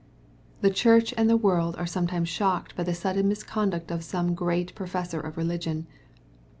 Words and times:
The 0.61 0.71
church 0.71 1.13
and 1.15 1.29
the 1.29 1.37
world 1.37 1.75
are 1.75 1.85
some* 1.85 2.07
times 2.07 2.27
shocked 2.27 2.75
by 2.75 2.81
the 2.81 2.95
sudden 2.95 3.27
misconduct 3.27 3.91
of 3.91 4.03
some 4.03 4.33
great 4.33 4.73
professor 4.73 5.19
of 5.21 5.37
religion. 5.37 5.85